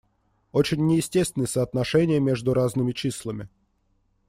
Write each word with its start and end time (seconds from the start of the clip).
Очень 0.51 0.87
неестественны 0.87 1.45
соотношения 1.45 2.19
между 2.19 2.55
разными 2.55 2.91
числами. 2.91 3.49